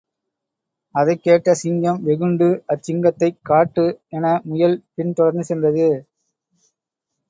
[0.95, 3.85] அதைக் கேட்ட சிங்கம் வெகுண்டு, அச்சிங்கத்தைக் காட்டு
[4.09, 5.89] என முயல் பின் தொடர்ந்து சென்றது.